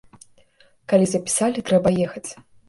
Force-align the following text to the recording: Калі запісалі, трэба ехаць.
Калі 0.93 1.05
запісалі, 1.11 1.65
трэба 1.69 1.89
ехаць. 2.07 2.25